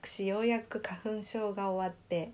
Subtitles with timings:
[0.00, 2.32] 私ようやく花粉症が終わって、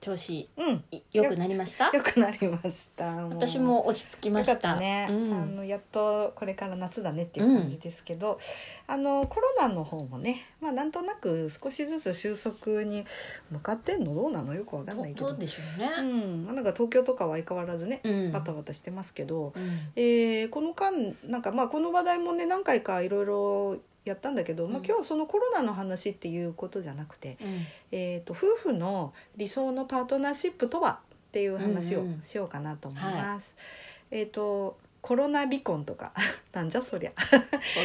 [0.00, 1.90] 調子うん、い良くなりました？
[1.94, 3.06] 良くなりました。
[3.06, 4.56] 私も落ち着きました。
[4.56, 5.32] たね、うん。
[5.32, 8.38] あのやっとこれから夏だねっていう感じですけど、
[8.86, 13.06] あのコロナの方もね、まあなんとなく少しずつ収束に
[13.50, 15.28] 向かってんのどうなのよくわかんないけど。
[15.28, 15.92] どうでしょうね。
[15.96, 18.32] うん、まあなんか東京とかは相変わらずね、うん。
[18.32, 19.92] バタバタしてますけど、うん。
[19.96, 20.92] えーこの間
[21.24, 27.66] なんかまあこの話題もね何回かいろいろやったんだけど、まあうん今日はそのコロナの話っていうことじゃなくて、うん。
[27.92, 32.22] えー、と夫婦の理想のパートナーシップとはっていう話をうんうん。
[32.22, 33.54] しようかなと思います。
[34.10, 36.12] えっ、とコロナ離婚とか。
[36.52, 37.16] なんじゃそりゃ、コ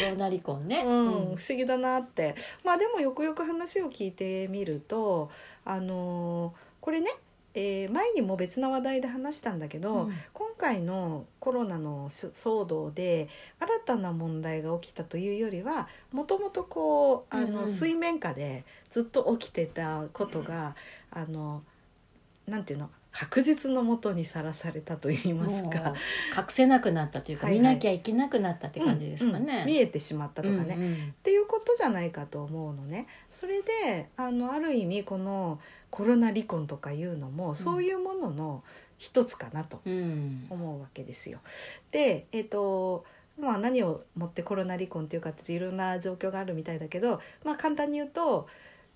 [0.09, 2.35] ロナ離婚ね、 うん不思議だなって。
[2.63, 5.31] まあでもよくよく話を聞いてみると
[5.65, 7.11] あのーこれね、
[7.53, 10.13] えー前にも別な話題で話したんだけど、うん。
[10.33, 13.29] 今回のコロナの騒動で
[13.59, 17.67] 新たな問題が起きたというよりはもともとこうあの、うんうん。
[17.67, 20.75] 水面下でずっと起きてたことが
[21.09, 21.63] あの
[22.45, 25.93] なんていうの白日のもとにさらされたといいますか。
[26.37, 27.59] 隠せなくなったというか、はいはい。
[27.59, 30.93] 見なきゃいけなくなったって感じですかね、うんうん見えてしまったとかね、うんうん。
[30.93, 33.07] っていうことじゃないかと思うのね。
[33.31, 38.63] それであのある意味このコロナ離婚とかいうのもそういうものの
[38.99, 40.45] 一つかなとうん。
[40.51, 41.39] 思うわけですよ。
[41.89, 43.05] で、えっ、と
[43.39, 48.47] まあ何をもってコロナ離婚っていうかっていろんな状況があるみたいだけど、まあ簡単に言うと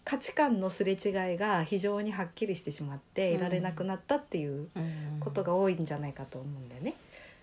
[0.06, 3.38] 価値観のすれ違いが非常にはっきりしてしまってうん。
[3.38, 5.20] いられなくなったっていううん。
[5.22, 6.95] ことが多いんじゃないかと思うんだよね。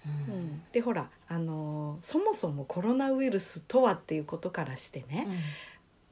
[0.07, 0.39] ううん。
[0.41, 5.27] ん、でほらあのーそもそもコロナウイルスとはっていうことからしてね、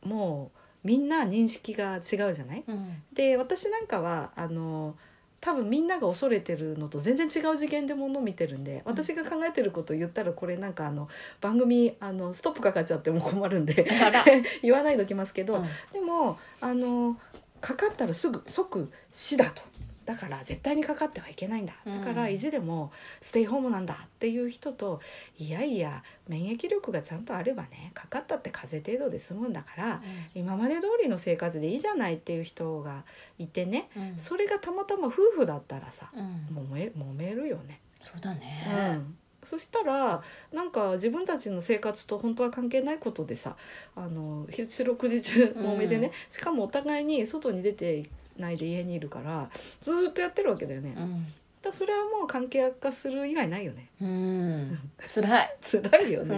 [0.02, 2.64] もうみんな認識が違うじゃない？
[2.66, 3.02] うん。
[3.12, 4.96] で私なんかはあの
[5.40, 11.08] 多分みんなが恐れてるのと全然違う次元でものを見てるんで私が考えてることを言ったらこれなんかあの
[11.40, 13.86] 番組あのストップかかっちゃっても困るんで
[14.62, 15.64] 言わないでおきますけど、うん。
[15.92, 17.16] でもあの
[17.60, 19.62] かかったらすぐ即死だと。
[20.08, 21.74] だから絶対にかかってはいけないんだ。
[21.84, 25.02] だからうん意地でもステイホームなんだっていう人と
[25.36, 30.02] いやいや免疫力がちゃんとあればねかかったって風邪程度で済むんだから
[30.34, 33.04] 今まで通りの生活でいいじゃないっていう人が
[33.38, 34.16] いてねうん。
[34.16, 37.80] それがたまたま夫婦だったらさめ揉めるよね。
[38.00, 39.16] そうだね、うん。
[39.44, 43.56] そしたらなんか自分たちの生活と本当は関係ないことでさ
[43.94, 48.04] あの四六時中揉めでね、うんしかもお互いに外に出て
[48.38, 49.50] ないで家にいるから
[49.82, 50.94] ずーっとやってるわけだよね。
[50.96, 51.26] うん。
[51.62, 53.88] らそれはもう関係悪化する以外ないよね。
[54.00, 54.78] うん。
[55.12, 56.36] 辛い、 辛いよね。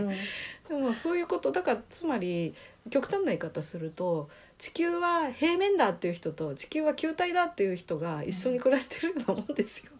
[0.71, 0.79] うん。
[0.81, 2.55] でもそういうことだからつまり
[2.91, 4.29] 極端な言い方すると
[4.59, 9.93] 地球は平面だっていう人と地球は球体だっていう人が一緒に暮らしてるようなもんですよ。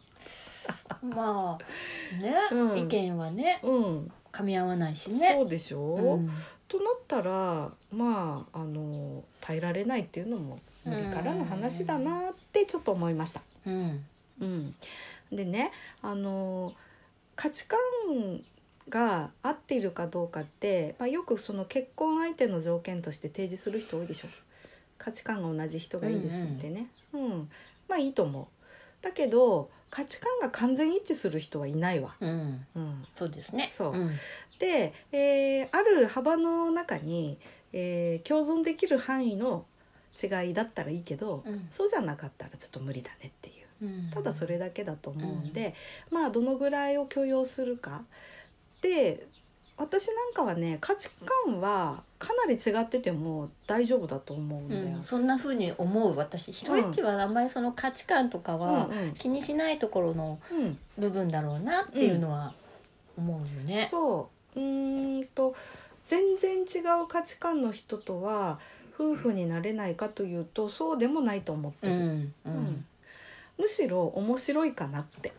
[1.03, 2.79] まあね、うん。
[2.79, 3.61] 意見はね。
[3.63, 5.35] うん、噛み合わないしね。
[5.39, 5.79] そうでしょ？
[5.97, 6.31] うん。
[6.69, 13.43] となったらまああの耐えられないっていうのも無理からの話だなってちょっと思いました。
[13.67, 14.05] うん。
[14.41, 14.75] うん、
[15.31, 15.71] でね
[16.01, 16.73] あの
[17.37, 17.79] 価値観
[18.89, 24.29] が合っているかどうかって、まあ、よくその結婚相手の条件として提示する人多いでしょ。
[24.99, 27.51] 価値観が同じ人がいいですってね、うん。
[27.89, 28.47] まあいいと思う。
[29.03, 32.67] だけど価値観が完全一致する人はいないわ、うん。
[32.75, 33.71] うん、そうですね。
[33.73, 34.11] そうん。
[34.59, 37.39] で、えーある幅の中に、
[37.73, 39.65] えー共存できる範囲の
[40.21, 41.67] 違いだったらいいけど、うん。
[41.71, 43.85] そうじゃなかったらちょっと無理だねっていう。
[43.85, 44.11] うん。
[44.11, 45.75] ただそれだけだと思うんで、
[46.11, 48.03] まあどのぐらいを許容するか。
[48.83, 49.27] で
[49.77, 51.11] 私なんかはね価値
[51.45, 54.97] 観はかなり違ってても大丈夫だと思うんだよ。
[54.97, 56.53] うん、そんな風に思う私。
[56.53, 58.99] ひろいちはあんまりその価値観とかはうん。
[58.99, 59.15] うん。
[59.15, 60.79] 気にしないところのうん。
[60.99, 62.53] 部分だろうなっていうのは
[63.17, 63.89] 思うよね。
[63.91, 64.61] そう。
[64.61, 65.55] うーんと
[66.05, 68.59] 全然違う価値観の人とは
[69.01, 72.05] 夫婦になれないかというとそうでもないと思ってる、うんう
[72.47, 72.55] うん。
[72.65, 72.87] ん
[73.59, 75.33] むしろ面白いかなって。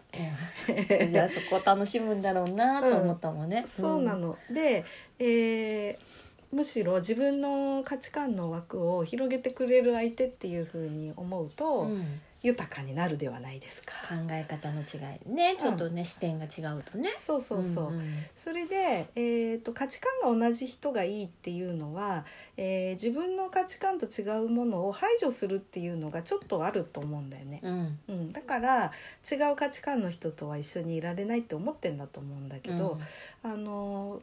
[1.00, 1.10] うん。
[1.12, 3.66] じゃあそこを楽しむんだろうなと思ったもんね。
[3.68, 4.86] そうなの、で、
[5.18, 12.21] えーむしろ自分の価値観の枠を広げてくれる相手っていう風に思うと、うん。
[12.44, 13.94] 豊かになるではないですか。
[14.07, 15.31] 考え方の違い。
[15.31, 15.56] ね。
[15.59, 17.13] ちょっとね、視点が違うとね。
[17.19, 18.01] そうそうそう、んん。
[18.33, 22.25] それで、えー、と価値観が同じ人がいいっていうのは、
[22.57, 27.59] えー自分の価値観と違うものを排除するっていうのがちょっとあると思うんだよね。
[27.63, 28.00] うん。
[28.07, 28.92] うん、だから
[29.31, 33.00] 違う価値観の人とは一緒にいられないって思ってんだと思うんだけど、
[33.44, 34.19] あの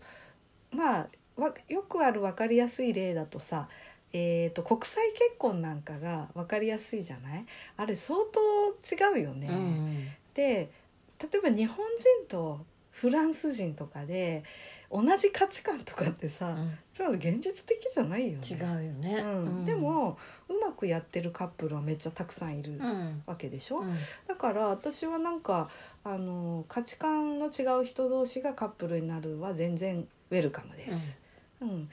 [0.73, 1.09] ーまあわ
[1.69, 3.69] よくある分かりやすい例だとさ、
[4.13, 7.45] えー、と国際結婚なんかが分かりやすいじゃない？
[7.77, 8.41] あれ相当
[9.17, 9.49] 違うよね。
[9.49, 10.09] うんうん。
[10.35, 10.71] で
[11.21, 14.43] 例えば日本人とフランス人とかで
[14.91, 16.79] 同じ価値観とかってさ、うん。
[16.95, 18.45] ちょっと現実的じゃないよね。
[18.49, 19.65] 違うよね、うん。
[19.67, 20.17] でも
[20.49, 23.23] うまくやってるカップルはめっちゃたくさんいるうん。
[23.27, 23.95] わけでしょ、うん。
[24.27, 25.69] だから私はなんか
[26.03, 31.19] あの価値観の違う人同士がカップルになるは全然ウェルカムです。
[31.61, 31.91] うん。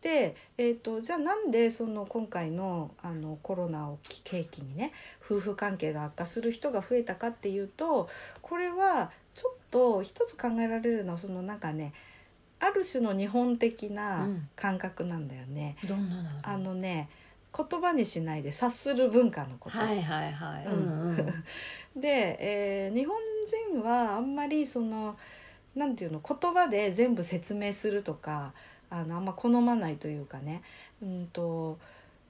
[0.00, 4.92] で、えー、とじゃあなんでその今回のあのコロナを契機にね
[5.24, 8.08] 夫婦関係が悪化する人が増えたかっていうと
[8.40, 11.92] これはちょっと一つ考えられるのはそのなんかね
[12.60, 14.48] ある種の日本的なうん。
[14.54, 15.76] 感覚なんだよね。
[15.88, 16.30] どんなの？
[16.42, 17.08] あのね
[17.56, 19.78] 言葉にしないで察する文化のこと。
[19.78, 21.44] はいはいはい、ううんんうん。
[22.00, 23.16] で、えー日本
[23.72, 25.16] 人はあんまりその
[25.74, 28.52] なんていうの言葉で全部説明するとか
[28.90, 30.62] あのあんま好まないというかね、
[31.02, 31.78] うん、と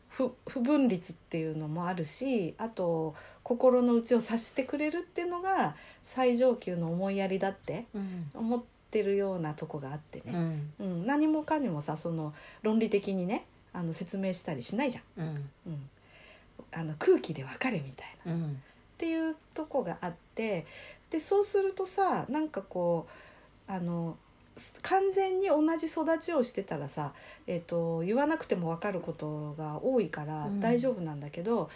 [0.09, 8.31] 不不分律っていうのもあるしあと心の内を察してくれるっていうのが最上級の思いやりだってうん。
[8.35, 10.73] 思ってるようなとこがあってうね、ん。
[10.81, 11.07] うん。
[11.07, 15.25] 何もかにもさその論理的にねあの説明したりしないじゃん。
[15.25, 15.51] うん。
[15.67, 15.91] うん、
[16.73, 18.33] あの空気で分かれみたいな。
[18.33, 18.51] うん。
[18.51, 18.55] っ
[18.99, 20.67] ていうとこがあって
[21.11, 23.07] でそうするとさなんかこ
[23.69, 24.28] うあのす
[24.83, 27.13] 完全に同じ育ちをしてたらさ、
[27.47, 30.61] えー、と言わなくても分かることが多いからうん。
[30.61, 31.71] 大丈夫なんだけど、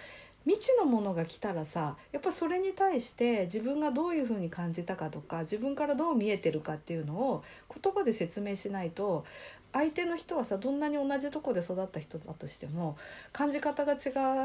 [0.45, 7.45] 未知のものが来たらさやっぱそれに対して自分がどういうふうに感じたかとか自分からどう見えてるかっていうのを
[7.83, 9.25] 言葉で説明しないと
[9.73, 12.97] 相手の人はさどんなに同じとこで育った人だとしても
[13.33, 13.97] 感じ方が違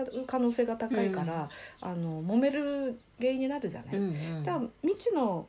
[0.03, 1.49] う可能性が高いから、
[1.81, 3.97] あの揉める原因になるじゃない。
[3.97, 4.43] うんうん。
[4.43, 5.47] だから未知の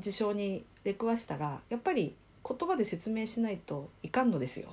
[0.00, 2.16] 事象に出くわしたらやっぱり
[2.46, 4.68] 言葉で説明しないといかんのですよ。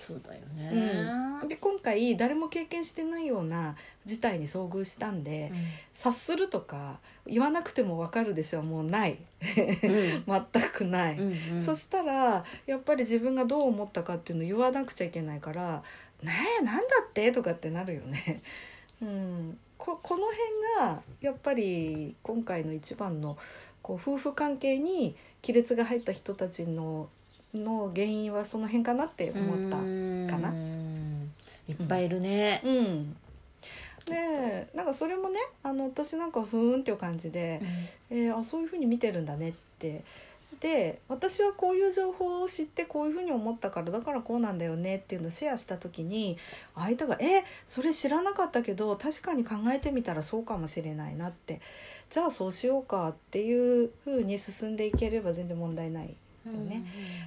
[0.00, 3.76] そうだよね、で今回誰も経験してないような
[4.06, 5.52] 事態に遭遇したんで、
[5.92, 9.18] 察するとか言わなくても分かるでしょうもうない
[9.58, 11.18] うん 全くない。
[11.18, 15.82] うんうんそしたらやっぱり自分がどう思ったかっていうのを言わなくちゃいけないから
[16.24, 18.42] 「ねえなんだって?」とかってなるよね。
[19.02, 23.36] うん、ここの辺がやっぱり今回の一番の
[23.90, 27.08] こう夫婦関係に亀裂が入った人たちの
[27.52, 29.76] の原因はその辺かなって思った。
[29.78, 29.82] か
[30.38, 30.50] な。
[30.50, 31.32] うん。
[31.68, 33.16] いっぱいいるね、うん。
[34.06, 37.60] でなんかそれもねあの私なんかふーんっていう感じで、
[38.10, 40.04] えーあそういうふうに見てるんだねって
[40.60, 46.36] で私はこういう情報を知ってこういうふうに思ったからだからこうなんだよねっていうのをシェアした時に
[46.74, 51.60] 相手が「えそれ知らなかったけど確かに考えてみたらそうかもしれないな」って
[52.10, 56.14] じゃあそうしようかっていうふうに進んでいければ全然問題ない。
[56.46, 56.82] うんね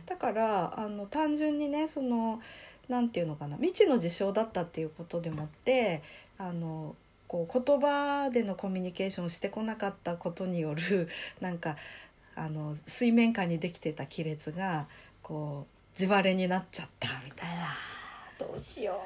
[0.08, 2.42] だからあの単純にねその
[2.90, 6.02] なんていうのかな未知の事象だったっていうことでもって
[6.38, 6.96] あの
[7.28, 11.08] こう言葉でのコミュニケーションをしてこなかったことによる
[11.42, 11.78] なんか
[12.36, 14.88] あの水面下にできてた亀裂が
[15.22, 17.66] こう地割れになっちゃったみたいな。
[18.40, 19.00] どうしよ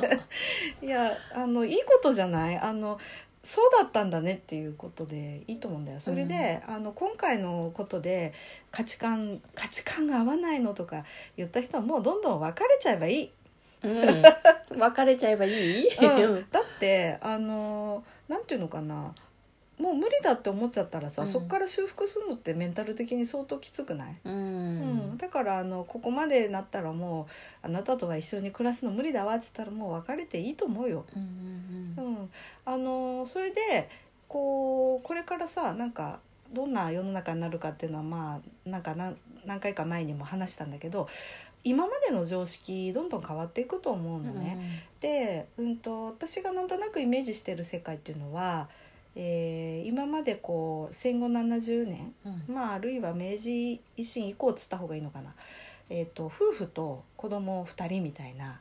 [0.82, 2.58] いやあのいいことじゃない？
[2.58, 3.00] あの
[3.42, 6.00] そうだったんだねっていうことでいいと思うんだよ。
[6.00, 8.32] それで、あの今回のことで
[8.70, 11.04] 価値観価値観が合わないのとか
[11.36, 13.30] 言った人はもうどんどん別れちゃえばいい、
[13.82, 16.46] う、うん、別れちゃえばいい、 うん。
[16.50, 19.14] だってあのなんていうのかな？
[19.78, 21.28] もう無理だって思っちゃったらさ、うん。
[21.28, 25.14] そこから修復するのってメンタル的に相当きつくない、ううん。
[25.14, 27.26] んだからあのここまでなったらも
[27.62, 31.04] うあなたとは一緒に暮らすの無理だわって言ったらもう別れていいと思うよ。
[31.16, 32.30] うんうんうん、
[32.64, 33.88] あのそれで
[34.28, 36.20] こうこれからさなんか
[36.52, 41.08] どんな世の中になるかっていうのはまあなんか何何回か前にも話したんだけど
[41.64, 44.84] 今までの常識どんどん変わっていくと思うのね。
[45.00, 48.68] で、うん、と私がなんとなくイメージしてる世界っていうのは、
[49.16, 52.54] えー今までこう戦後70年うん。
[52.54, 55.34] まあ、あるいは明治維新以降っつった方がいいのかな、
[55.90, 58.60] えー、と夫婦と子供2人みたいな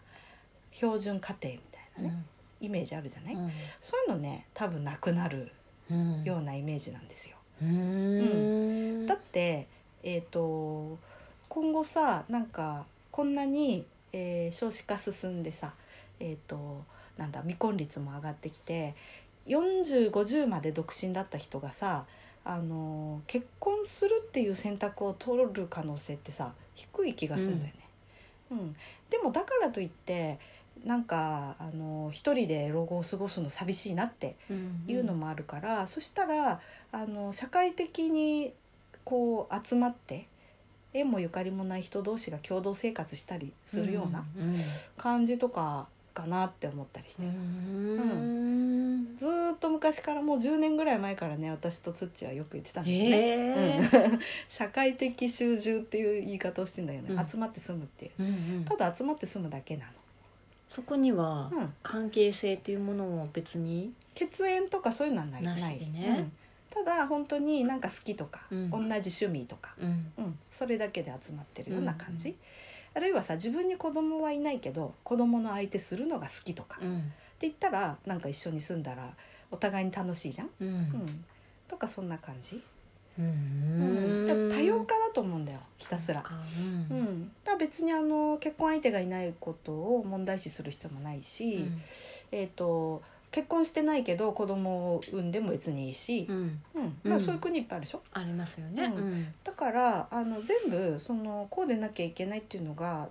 [0.71, 2.25] 標準家庭みたいなね、
[2.61, 3.51] イメージあるじゃない、うん。
[3.81, 5.51] そういうのね多分なくなる
[5.91, 6.23] うん。
[6.23, 7.35] ようなイメージなんですよ。
[7.61, 9.05] うん。
[9.05, 9.67] だって、
[10.03, 10.97] えー、と
[11.49, 15.73] 今後さなんかこんなに、えー少子化進んでさ、
[16.19, 16.83] えー、と
[17.17, 18.95] なんだ未婚率も上がってきて
[19.47, 22.05] 4050まで独身だった人がさ
[22.45, 27.79] あの結婚するっていう選択を取る可能性ってさ低い気がするんだよね。
[28.51, 28.75] うん。
[29.09, 30.39] でもだからといって
[30.83, 34.35] なんかあの一人で老後を過ごすの寂しいなって
[34.87, 36.59] いうのもあるから、そしたら
[36.91, 38.53] あの社会的に
[39.05, 40.27] こう集まって
[40.93, 44.55] 縁もゆかりもない人同士が共同生活したりするようなうん。
[44.97, 49.17] 感じとかかなって思ったりして、うん。
[49.17, 53.03] ずーっと昔からもう10年ぐらい前からね私とつっちはよく言ってたんだよね。
[53.03, 54.19] へえうん。
[54.47, 57.27] 社会的集中っていう言い方をしてんだよね、うん。
[57.27, 58.11] 集まって住むっていう。
[58.19, 58.29] うんう
[58.61, 58.65] ん。
[58.65, 59.91] ただ集まって住むだけな
[60.69, 61.51] そこには
[61.83, 63.93] 関係性っていうものも別に？
[64.15, 65.43] 血縁とかそういうのはない。
[65.43, 66.15] なしでね。
[66.19, 66.31] うん。
[66.69, 68.69] ただ本当になんか好きとか、うん。
[68.69, 70.11] 同じ趣味とか、うん。
[70.17, 72.35] うん、それだけで集まってるような感じ、うん
[72.95, 79.13] あるいはさ自分に子供はいないけど子供の相手するのが好きとか、ってうん言ったらなんか一緒に住んだら
[79.51, 80.69] お互いに楽しいじゃん、ううん。
[80.71, 81.25] ん、
[81.67, 82.61] とかそんな感じ、
[83.19, 84.25] ううん。
[84.49, 86.23] 多様化だと思うんだよひたすら。
[86.91, 86.99] ううん。
[87.03, 91.81] ん、だ別にあの結婚相手がいないことを問題視する必要もないし、うん。
[92.31, 93.01] えー、と
[93.33, 96.61] 結婚してないけど子供を産んでも別にいいし、うん。
[97.03, 98.03] まあ、そういう国いっぱいあるでしょ。
[98.13, 98.93] ありますよね。
[99.43, 103.09] だからあの全部そのこうでなきゃいけないっていうのが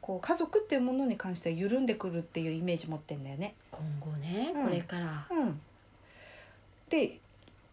[0.00, 3.56] こう家族っていうものに関しては緩んでくるっていうイメージ持ってんだよね。
[3.72, 4.64] 今後ねうん。
[4.66, 5.26] これから。
[5.32, 5.60] うん、
[6.88, 7.18] で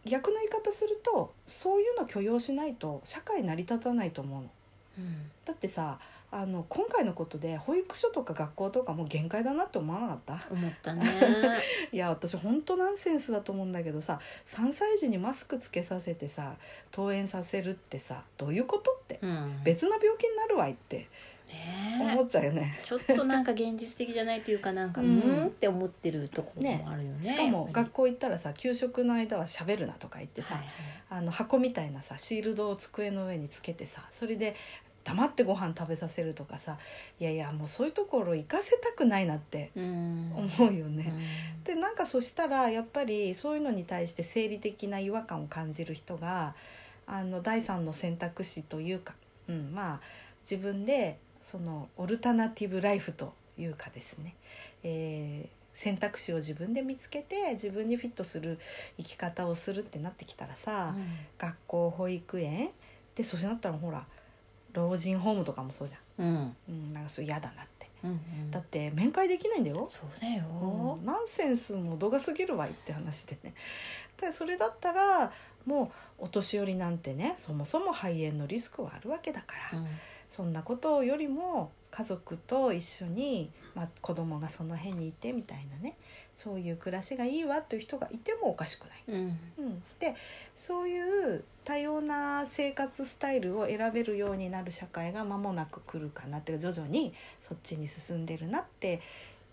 [0.03, 4.50] 逆の言い方するとそういうの許容しないと社会成り立たないと思うの。
[4.97, 5.31] うん。
[5.45, 6.00] だってさ
[6.35, 10.41] あの今回のことで保育所とか学校とかもう限界だなって思わなかった？
[10.51, 11.03] 思ったね。
[11.93, 16.55] いや私本当ナンセンスだと思うんだけどさ3歳児にマスクつけさせてさ
[16.91, 19.61] 登園させるってさどういうことって、うん。
[19.63, 21.07] 別の病気になるわいって
[21.47, 22.79] ね思っちゃうよね。
[22.81, 30.73] ちょっとなんか現実的じゃないというかなんかう うんんって思ってるところもあるよねしかも学校行ったらさ給食の間は喋るなとか言ってさ、はいはい。
[31.09, 34.55] あの箱みたいなさシールドを机の上につけてさそれで
[35.03, 36.77] 黙ってご飯食べさせるとかさ
[37.19, 40.31] いやいやもうそういうところ行かせたくないなってうん。
[40.60, 41.13] 思うよね。
[41.57, 41.63] うん。
[41.63, 46.55] でなんかそしたらやっぱりそういうのに対して生理的な違和感を感じる人が
[47.05, 49.13] あの第三の選択肢というか、
[49.50, 50.01] うん、まあ
[50.50, 54.36] 自分でそのオルタナティブライフというかですね、
[54.83, 58.60] えー選択肢を自分で見つけて自分にフィットする
[58.98, 60.95] 生き方をするってなってきたらさ、
[61.39, 62.69] 学校保育園
[63.15, 64.05] でそうなったらほら
[64.74, 66.56] 老人ホームとかもそうじゃん、うん。
[66.70, 67.89] うん、なんかそれ嫌だなって。
[68.03, 68.51] うんうん。
[68.51, 69.88] だって面会できないんだよ。
[69.89, 70.44] そうだよ。
[70.98, 73.53] うんナンセンスも度が過ぎるわいって話でね。
[74.20, 75.32] でそれだったら
[75.65, 79.88] もうお年寄りなんてねそもそも肺炎のリスクはあるわけだから、うん。
[80.30, 85.96] そんなことよりも家族と一緒に、まあ、子供がその辺にいてみたいなね
[86.35, 89.03] そういう暮らしがいいわっていう人がいてもおかしくない。
[89.07, 89.39] うん。
[89.57, 90.15] うん、で
[90.55, 90.99] そうい
[91.35, 99.01] う多様な生活スタイルを選べるようになる社会が間もなく来るかなっていうか徐々にそっちに進んでるなって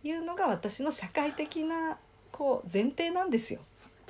[0.02, 1.98] いうのが私の社会的な
[2.32, 3.60] こう前提なんですよ。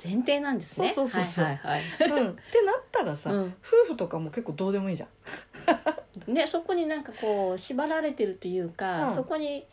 [0.03, 0.91] 前提なんですね。
[0.93, 1.45] そうそうそうそう。
[1.45, 3.53] はいはいはうん、ってなったらさ、うん。
[3.61, 5.09] 夫婦とかも結構どうでもいいじゃん。
[6.31, 9.15] い ねそこになんかこう縛られてるというか、うん。
[9.15, 9.67] そこに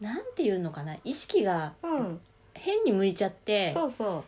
[0.00, 2.20] なんていうのかな意識がうん、
[2.54, 4.24] 変に向いちゃってそうそう。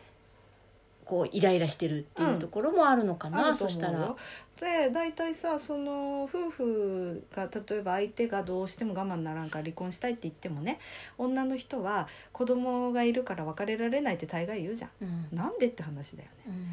[1.03, 4.15] こうイライラしてるっていうところもあるのかな、あるとそしたら。
[4.61, 10.79] で大体さその夫婦が例えば相手がどうしても我慢ならんから離婚したいって言ってもね
[11.17, 14.89] 女の人は子供がいるから別れられないって大概言うじゃん。
[15.01, 15.37] うん。
[15.37, 16.35] なんでって話だよね。
[16.47, 16.65] うん。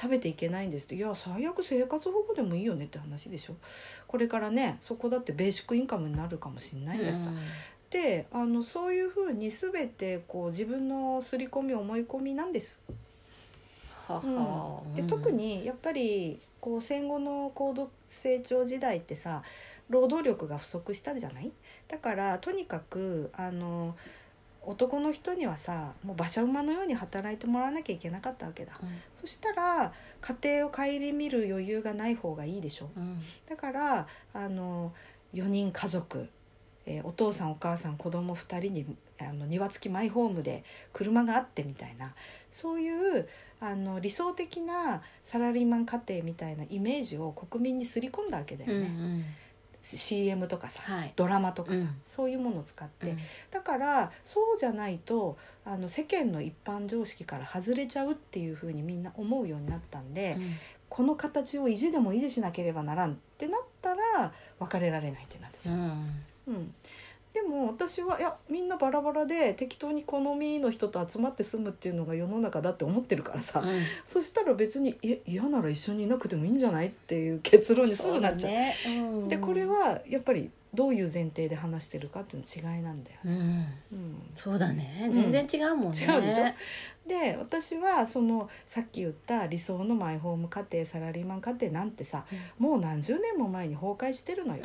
[0.00, 0.94] 食べていけないんですって。
[0.94, 3.56] いや最悪生活保護でもいいよねって話でしょ。
[4.06, 7.30] これからねそこだってベーシックインカムになるかもしれないんだしさ、
[7.90, 12.80] であのそういうふうに全てこう自分の刷り込み思い込みなんです。
[14.06, 14.80] はは。
[14.94, 19.42] で特にやっぱりこう戦後の高度成長時代ってさ
[19.88, 21.50] 労働力が不足したじゃない？
[21.88, 23.96] だからとにかくあの
[24.62, 28.78] 男の人にはさもう馬車馬のように働いてもらわなきゃいけなかったわけだ。
[29.16, 30.82] そしたら家庭を顧
[31.12, 32.90] みる余裕がない方がいいでしょ。
[32.96, 33.02] うん。
[33.02, 34.92] うんだからあの
[35.34, 36.28] 4人家族、
[36.90, 38.86] えーお父さんお母さん子供2人に
[39.20, 42.14] あの庭付きマイホームで車があってみたいな
[42.50, 43.28] そういう
[43.60, 49.24] あの理想的なサラリーマン家庭みたいなイメージを国民にすり込んだわけだようんうね、ん
[49.82, 51.12] CM とかさ、はい。
[51.16, 52.00] ドラマとかさ、うん。
[52.04, 53.18] そういうものを使って、うん。
[53.50, 60.54] だからそうじゃないとあの世間の一般常識から外れちゃうっていうふうにみんな思うようになったんで、うん。
[60.90, 66.74] この形を意地でも維持しなければならんってなったら別れられないってなるでしょ、うんうん。
[67.32, 73.82] でも私はいやみんなバラバラで適当に好みの人と集まって住むっていうのが世の中だって思ってるからさ、うん。
[74.04, 78.50] そしたら別にえ嫌なら一緒にいなくてもいいんじゃないっていう結論にすぐなっちゃう。
[78.50, 78.74] そうだね。
[78.86, 78.90] う
[79.26, 79.28] ん。
[79.28, 83.18] でこれはやっぱりどういう前提で話してるかっていうの違いなんだよ。
[83.24, 83.32] うん。
[83.32, 83.34] う
[83.94, 84.30] ん。
[84.34, 85.04] そうだね。
[85.06, 85.12] うん。
[85.12, 86.44] 全然違うもんね、違うでしょ？
[87.08, 92.24] で私はそのさっき言った理想のマイホーム家庭サラリーマン家庭なんてさ
[92.58, 94.64] もう何十年も前に崩壊してるのよ。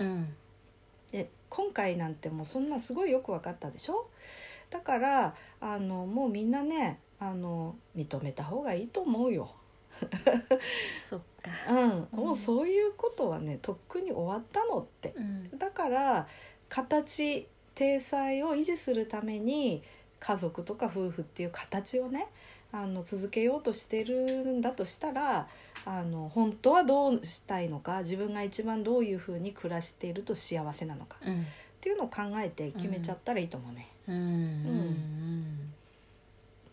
[1.49, 4.09] 今回なんてもうそんなすごいよく分かったでしょ？
[4.69, 9.51] だからあのもうみんなねあの認めた方がいいと思うよ。
[10.99, 11.73] そっか。
[11.73, 15.13] うん、もうそういうことはねとっくに終わったのって。
[15.15, 15.57] うん。
[15.57, 16.27] だから
[16.67, 19.83] 形体裁を維持するために
[20.19, 22.27] 家族とか夫婦っていう形をね
[22.77, 25.47] あの続けようとしてるんだとしたら
[25.85, 31.41] あの本当はどうしたいのか自分が一番どういうふうに暮らしていると幸せなのかうん。
[31.41, 31.45] っ
[31.79, 34.15] ていうのを考えて決めちゃったらいいと思うね、うん。
[34.15, 35.73] うん。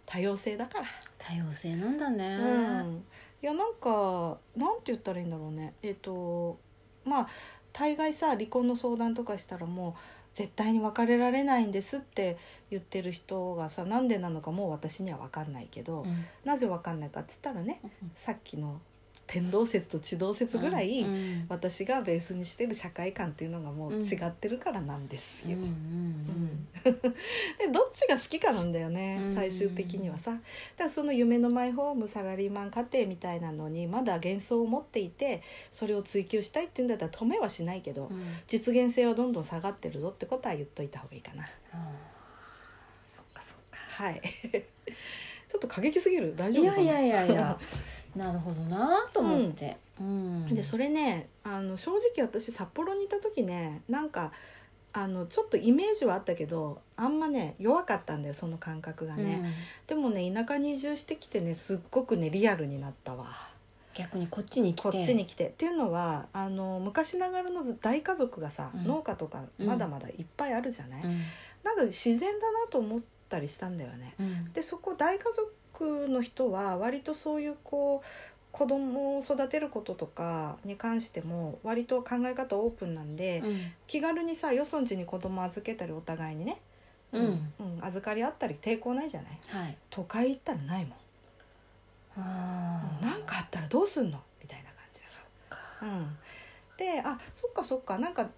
[0.07, 0.85] 多様性だから、
[1.19, 3.05] 多様性なんだね、うん、
[3.43, 5.75] いやなんかなんて言ったらいいんだろうね。
[5.83, 6.59] えっ、と
[7.05, 7.29] まあ
[7.73, 9.93] 大概さ離婚の相談とかしたらもう
[10.35, 12.39] 絶対に別れられないんですって
[12.73, 16.25] 言ってる人がさなんでなのかもう私には分かんないけど、うん。
[16.45, 18.81] なぜ分かんないかっつったらねうんさっきの
[19.27, 25.57] 天動説と地動説ぐらい、うん私がベースにしてる社会観っていうのがもう違ってるからなんですよ。
[25.57, 30.33] うんうんでどっちが好きかなんだよね、うん最終的にはさ。
[30.33, 30.43] だか
[30.85, 38.17] らその夢のマイホームサラリーマン家庭みたいなのにまだ幻想を持っていてそれを追求したいっていうんだったら止めはしないけど、うん。
[38.17, 41.45] うん実現性はどんどん下がってるぞってことは言っといた方がいいかな。
[41.73, 41.79] あー。
[41.79, 42.12] そっかそっか
[43.97, 44.21] はい。
[45.49, 46.35] ちょっと過激すぎる？
[46.37, 47.59] 大丈夫いやいやいやいや。
[48.17, 50.55] なるほどなと思って、うん。
[50.55, 54.33] でそれねあの正直私札幌にいた時ねなんか
[54.93, 59.43] あのちょっとイメージはあったけどあんまね弱かったんだよその感覚がね、
[59.87, 63.53] でもね田舎に移住してきてねすっごくねリアルになったわ。
[63.95, 64.83] 逆にこっちに来て。
[64.83, 65.49] こっちに来て。
[65.49, 68.85] っていうのはあの昔ながらの大家族がさ、うん。
[68.87, 71.21] 農家とかまだまだいっぱいあるじゃない、うん。
[71.63, 73.01] なんか自然だなと思っ
[73.33, 74.15] たりしたんだよね。
[74.21, 74.53] うん。
[74.53, 78.07] でそこ大家族の人は割とそういうこう
[78.53, 83.73] 子供を育てることとかに関しても割と考え方オープンなんで、うん。
[83.87, 86.61] 気軽にさよそんちに子供預けたりお互いにね、
[87.13, 87.53] うん。
[87.59, 89.39] うん預かりあったり抵抗ないじゃない？
[89.49, 89.77] はい。
[89.91, 90.99] 都会行ったらないもん。
[92.19, 93.05] あー。
[93.05, 94.21] なんかあったらどうすんの？
[94.43, 95.07] みたいな感じだ
[95.49, 95.89] から。
[95.89, 96.17] うん、
[96.77, 97.99] であそっかそっか。
[97.99, 98.29] なんか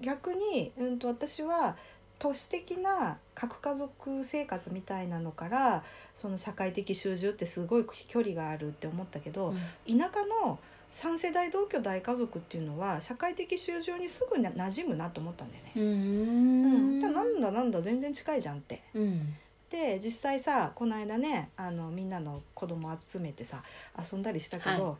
[0.00, 1.76] 逆に、うん、と私は
[2.18, 5.84] 都市的な核家族生活みたいなのから
[6.16, 9.54] その社会的集中ってすごい距離があるって思ったけど、
[9.86, 10.58] 田舎の
[10.92, 15.72] 3世代同居大家族っていうのは社会的集中にすぐな馴染むなと思ったんだよね。
[15.76, 18.82] うんううんんでなんだなんだ全然近いじゃんって。
[18.94, 19.36] うん
[19.74, 23.64] で実際さこの間ねあのみんなの子供集めてさ
[23.98, 24.98] 遊んだりしたけど、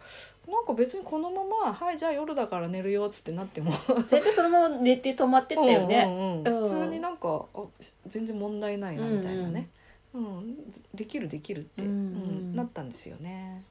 [0.49, 3.71] なんか別にこのまま「はいじゃあ夜だから寝るよ」っつってなっても。
[3.71, 6.49] 絶対そのまま寝て止まってったよね、うんうんうん。
[6.49, 6.63] うん。
[6.63, 7.63] 普通になんかあ
[8.07, 9.69] 全然問題ないなみたいなね、
[10.13, 10.57] うん
[10.93, 11.89] できるできるって、うん。
[11.89, 13.63] うんなったんですよね。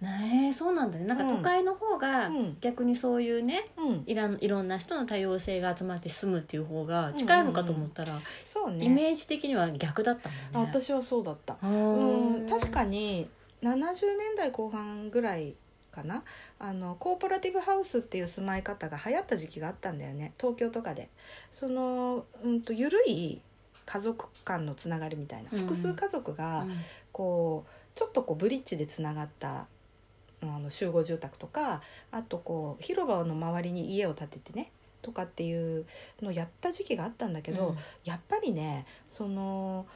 [0.00, 1.06] ねえそうなんだね。
[1.06, 2.56] なんか都会の方がうん。
[2.60, 8.84] 逆にそういうねうん、いらんいろんな人の多様性が集まって住むっていう方が近いのかと思ったら、そうね。
[8.84, 10.70] イメージ的には逆だったあもんね。
[10.72, 11.54] 私はそうだった。
[11.54, 13.28] あうーん確かに
[13.62, 13.74] 70
[14.18, 15.54] 年代後半ぐらい
[15.90, 16.22] かな。
[16.58, 20.34] あのコーポラティブハウスっていう住まい方が流行った時期があったんだよね。
[20.38, 21.08] 東京とかで。
[21.54, 23.40] その、うん、と緩い
[23.86, 25.48] 家族間のつながりみたいな。
[25.52, 25.58] うん。
[25.60, 26.72] 複数家族がうん。
[27.12, 29.66] こうちょっとこうブリッジでつながった
[30.42, 34.70] あの集合住宅とかあとこう広場の周りに家を建ててね
[35.02, 35.86] とかっていう
[36.20, 39.86] のをやった時期があったんだけど、やっぱりねその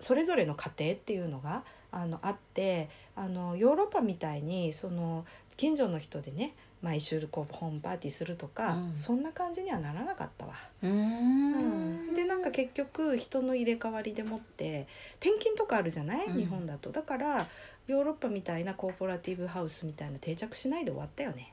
[0.00, 5.24] それぞれの家庭っていうのがあのあってあのヨーロッパみたいにその
[5.56, 8.96] 近所の人でね毎週こうホームパーティーするとか、うん。
[8.96, 10.54] そんな感じにはならなかったわ。
[10.82, 12.14] うーん。
[12.16, 14.88] でなんか結局人の入れ替わりでもって
[15.20, 16.36] 転勤とかあるじゃない、うん。
[16.36, 16.90] 日本だと。
[16.90, 17.46] だから
[17.86, 21.52] ヨーロッパみたいなコーポラティブハウスみたいな定着しないで終わったよね。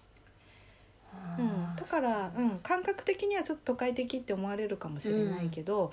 [1.39, 5.91] うん、だから、うん、感覚的にはちょっと都会的って思われるかもしれないけど、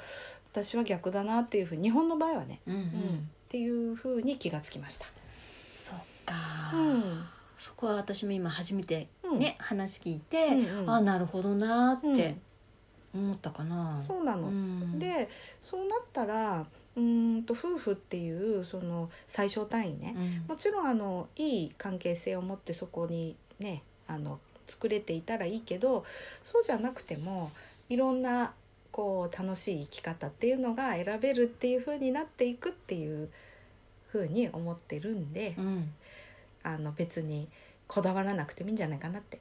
[0.53, 2.81] 私は逆だなっていうふうに日本の場合はね、うんうん。
[2.81, 2.87] うん。
[2.87, 2.89] っ
[3.49, 5.07] ていうふうに気がつきました。
[5.79, 6.35] そっか、
[6.75, 7.25] うん。
[7.59, 9.39] そこは私も今初めてうん。
[9.39, 10.91] ね、話聞いて、うんうん。
[10.91, 12.37] あなるほどなって
[13.15, 14.03] 思ったかな。
[14.07, 14.99] そうなの、ん。
[14.99, 15.29] で
[15.63, 20.49] そうなったらうーんと夫婦っていうその最小単位ね、うん。
[20.49, 26.05] もちろんあのいい関係性を持ってそこにねあの作れていたらいいけど
[26.43, 27.53] そうじゃなくても
[27.89, 28.53] いろんな
[28.91, 33.29] こう楽しい生き方っていうのが選べるっていう風になっていくっていう
[34.13, 35.93] 風に思ってるんで、うん。
[36.63, 37.47] あの別に
[37.87, 39.41] こだわらなくてもいいんじゃないかなって。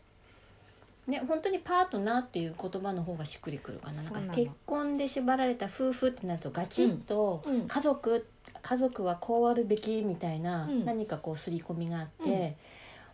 [1.08, 3.94] ね、本当にパートナーっていう言葉の方がしっくりくるかな。
[3.94, 4.28] なんそうなの。
[4.28, 7.68] か結婚で縛られた夫婦ってなるとガチッとうんうん。
[7.68, 8.28] 家族、
[8.62, 10.86] 家族はこうあるべきみたいなうん。
[10.86, 12.58] 何かこう刷り込みがあって、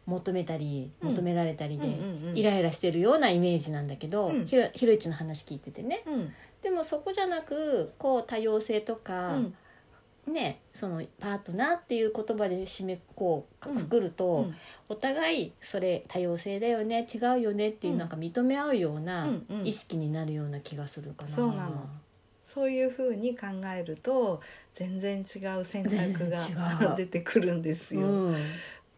[0.05, 1.09] 求めたりうん。
[1.09, 1.95] 求められたりで、うんう
[2.27, 2.37] んうん。
[2.37, 4.45] イライラしてるようなイメージなんだけど、うん。
[4.45, 6.03] ひろひろいちの話聞いててね。
[6.07, 6.33] うん。
[6.61, 9.55] でもそこじゃなくこう多様性とか、うん
[10.27, 14.55] ねそのパートナーっていう言葉で締めこううんくくると、うん。
[14.89, 17.99] お互いそれ多様性だよね違うよねっていううん。
[17.99, 19.27] なんか認め合うような
[19.63, 21.31] 意識になるような気がするかな。
[21.31, 21.89] そうなの。
[22.43, 24.41] そういう風に考えると
[24.73, 26.97] 全然違う選択がう。
[26.97, 28.01] 出てくるんですよ。
[28.01, 28.33] うん。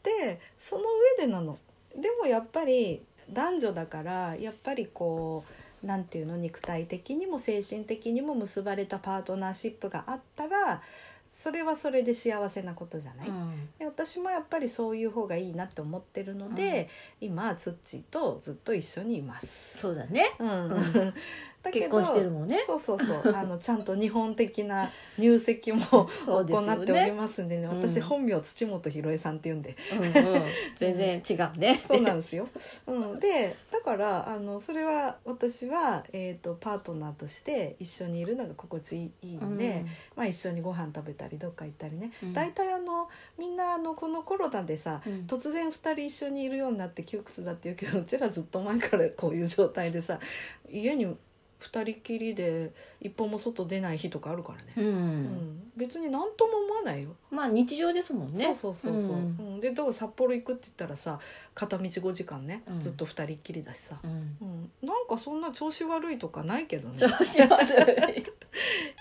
[0.01, 0.83] でその
[1.17, 1.57] 上でなの。
[1.95, 5.43] でもやっぱり男女だからやっぱりこ
[5.83, 10.81] うなんていうの肉体的にも精神的にも結ばれたパートナーシップがあったら
[11.33, 13.69] それはそれで幸せなことじゃない、うん。
[13.79, 19.79] で私もやっぱりそういう方がいいなって思ってるので、今ツッチーとずっと一緒にいます。
[19.79, 20.35] そうだね。
[20.37, 20.67] うん。
[20.67, 21.13] うん
[21.63, 22.61] だけど結婚してるもんね。
[22.67, 23.21] そうそうそう。
[23.33, 25.79] あのちゃんと日本的な入籍も
[26.27, 27.65] 行っておりますんでね。
[27.67, 27.81] うん。
[27.81, 29.75] 私本名土本ひろえさんって言うんで。
[29.93, 30.43] うんうん、
[30.75, 31.75] 全然違うね。
[31.81, 32.47] そうなんですよ。
[32.85, 42.33] うん、でだからあのそれは私は、えー、とパートナーとして一緒にいるのが心地いいんで、まあ、一緒にご飯食べたりどっか行ったりね、うん。
[42.33, 45.13] 大体あのみんなあのこのコロナでさうん。
[45.27, 50.19] 突然2人一緒にいるようになって窮屈だって言うけどうちらずっと前からこういう状態でさ
[50.69, 51.15] 家に
[51.63, 52.71] 2人きりで
[53.01, 57.15] 一歩も外出ない日とかあるからね、うん、うん別に何とも思わないよ。
[57.31, 58.45] まあ日常ですもんね。
[58.53, 59.57] そうそうそうそう、ううん。
[59.57, 61.19] んでどう札幌行くって言ったらさ
[61.55, 62.79] 片道5時間ね、うん。
[62.79, 64.11] ずっと2人っきりだしさ、うん。
[64.11, 66.97] うん、なんかそんな調子悪いとかないけどね。
[66.97, 68.23] 調子悪い。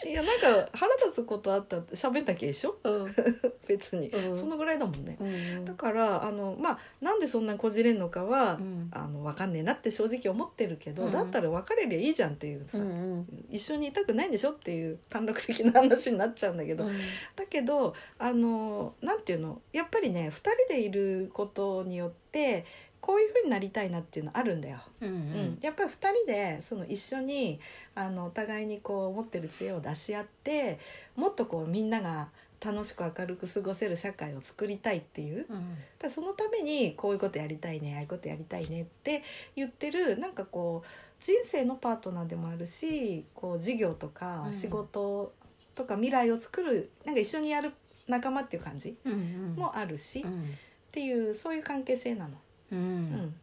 [0.05, 2.77] いやなんか腹立つことあったら喋ったっけでしょ？
[2.83, 3.15] うん。
[3.69, 4.37] 別に、うん。
[4.37, 5.17] そのぐらいだもんね。
[5.21, 8.89] うんだからあのまあなんでそんなこじれんのかは、うん。
[8.93, 11.13] あの分かんねえなって正直思ってるけど、うん。
[11.13, 16.93] だったら別れりゃいいじゃんっていうさ、うん一緒にいたくないんでしょっていう短絡的な話になっちゃうんだけど、うん。
[17.37, 22.65] だけどあのなんていうのやっぱりね2人でいることによって
[23.03, 24.79] こういう風になりたいなっていうのあるんだよ。
[25.01, 25.59] うんうん。
[25.61, 27.59] やっぱり2人でその一緒に
[27.97, 30.79] あのお互いにこう持ってる知恵を出し合って
[31.17, 32.29] もっとこうみんなが
[32.65, 35.47] 楽しく明るく過ごせる社会を作りたいっていう。
[35.51, 36.11] うん。
[36.11, 39.23] そのためにこういうことやりたいねああいうことやりたいねって
[39.57, 40.89] 言ってるなんかこう
[41.21, 44.55] 人生のパートナーでもあるしこう事業とかうん。
[44.55, 45.33] 仕事
[45.75, 47.73] とか未来を作るなんか一緒にやる
[48.09, 49.55] 仲間っていう感じうんうん。
[49.57, 50.55] もあるし、っうん。
[50.91, 52.37] ていうそういう関係性なの。
[52.73, 53.13] ううん。
[53.15, 53.35] ん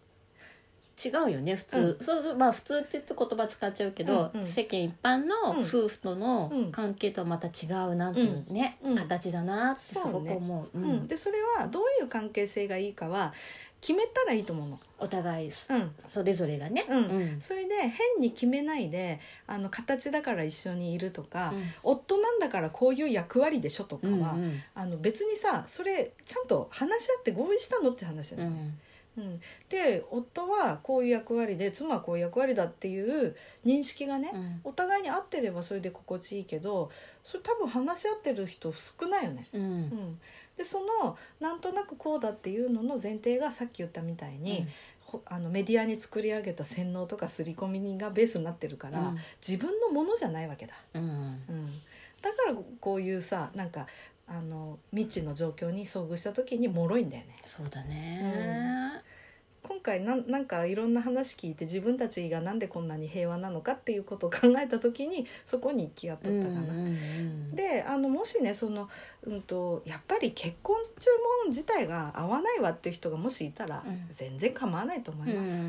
[1.02, 2.06] 違うよね普通、うん。
[2.06, 2.36] そうそう。
[2.36, 4.46] まあ普通って言って言葉使っちゃうけど、うんうん。
[4.46, 5.64] 世間一般のうん。
[5.64, 8.96] 夫婦とのうん関係とはまた違うなっていうね、うん。
[8.98, 10.78] 形だなってすごく思う。
[10.78, 10.92] ううん。
[11.04, 11.08] ん。
[11.08, 13.34] でそれはどういう関係性がいいかは
[13.82, 14.80] 決めたらいいと思うの。
[15.02, 16.86] お互いうんそれぞれがね。
[16.90, 28.56] うんうんそれで変に決めないであの形だから一緒にいるとか、うん夫なんだからこういう役割でしょとかは、うんうんあの別にさそれちゃんと話し合って合意したのって話だよね。
[28.56, 28.80] うん
[29.20, 29.42] うん。
[29.70, 34.62] で夫はこういう役割で妻はこういう役割だっていう認識がね、うん。
[34.64, 36.90] お互いに合ってればそれで心地いいけど
[37.24, 39.48] それ多分話し合ってる人少ないよね。
[39.54, 39.62] うん。
[39.62, 40.20] うん、
[40.58, 44.68] でそのなんとなくこうだっていうのの前提がさっき言ったみたいに、
[45.02, 50.76] ほあのメディアに作り上げた洗脳とか刷り込みがベースになってるから、自分のものじゃないわけだ。
[50.94, 51.40] うん、
[52.22, 53.88] だからこういうさなんか
[54.28, 57.40] あの未知の状況に遭遇した時に脆いんだよね。
[57.44, 59.02] そうだね。
[59.62, 66.74] 今回なんなんかいろんな話聞いて自分たちがなんでこんなに平和なのかっていうことを考えた時にそこに行き当たったかな。
[66.74, 68.90] うんであのもしねその、
[69.24, 71.10] うん、とやっぱり結婚注
[71.44, 74.08] 文自体が合わないわっていう人がもしいたら、うん。
[74.12, 75.66] 全然構わないと思います。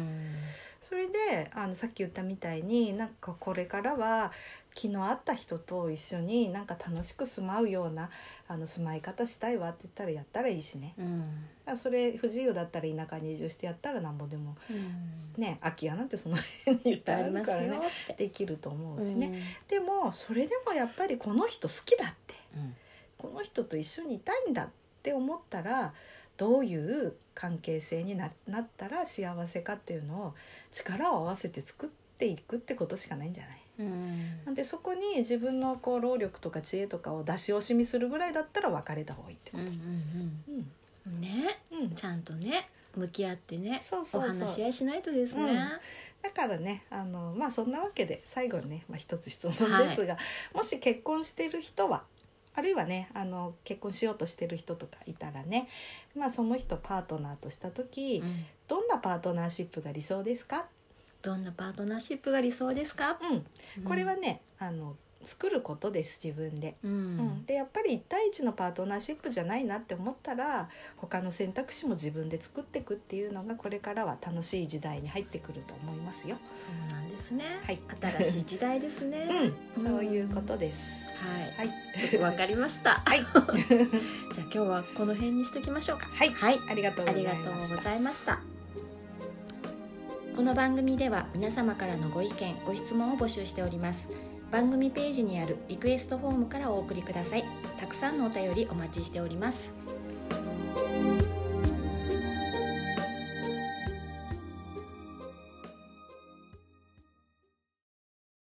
[0.82, 4.32] それであのさっき言ったみたいになんかこれからは
[4.74, 8.10] 昨日会った人と一緒になんか楽しく住まうような
[8.48, 10.94] あの住まい方したいわって言ったらやったらいいしね。
[10.98, 11.44] うん
[11.76, 15.40] それ不自由だったら田舎に移住してやったらなんぼでもうん。
[15.40, 17.80] ね空き家なんてその辺にいいっぱいあるからね。
[18.16, 19.34] できると思うしね、うん。
[19.68, 22.34] でもそれでもやっぱりこの人好きだって。
[22.56, 22.74] うん。
[23.18, 24.68] この人と一緒にいたいんだっ
[25.02, 25.92] て思ったら
[26.36, 30.34] どういう関係性にななったら幸せかっていうのを
[30.72, 33.60] 力を合わせて作っていくってことしかないんじゃない？
[33.80, 34.44] うん。
[34.46, 39.72] なんでそこに自分のこう労力とか知恵とかを出し惜しみするぐらいだったら別れた方がいいってこうんと。
[39.72, 39.78] うん。
[40.56, 40.72] うん
[41.06, 41.90] ねうん。
[41.94, 45.68] ちゃんとね向き合ってねそうお話し合いしないとですね。
[46.22, 50.18] だからねあのまあそんなわけで最後にね、まあ、一つ質問ですが、
[50.54, 52.04] もし結婚してる人は
[52.54, 55.68] あるいはねあの結婚しようとしてる人とかいたらね、
[56.16, 58.44] まあ、その人パートナーとした時、うん。
[58.68, 60.66] どんなパートナーシップが理想ですか、
[61.22, 63.18] どんなパートナーシップが理想ですか、
[63.76, 66.76] うん、これはね、あの作ることです自分で。
[66.82, 76.36] うん、うん、でやっぱり1対1のパートナーシップじゃないなって思ったら他の選択肢も自分で作っていくっていうのがこれからは楽しい時代に入ってくると思いますよ。
[76.54, 77.80] そうなんですね、はい
[78.20, 79.28] 新しい時代ですね
[79.76, 80.90] うん、そういうことです。
[81.20, 83.02] はいはい、わかりました。
[83.04, 83.36] はい、 じゃあ
[84.40, 86.06] 今日はこの辺にしときましょうか。
[86.06, 87.50] はいはい、ありがとうごありざいました。
[87.50, 88.40] がとうございました。
[90.34, 94.29] この番組では皆様からのご意見、ご質問を募集しております。
[94.50, 97.44] 番組ページにあるリクエストフォームからお送りください。
[97.78, 99.72] たくさんのお便りお待ちしております。